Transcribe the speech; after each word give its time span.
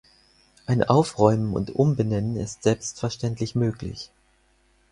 Ein 0.65 0.83
Aufräumen 0.83 1.53
und 1.53 1.75
Umbenennen 1.75 2.35
ist 2.35 2.63
selbstverständlich 2.63 3.53
möglich. 3.53 4.09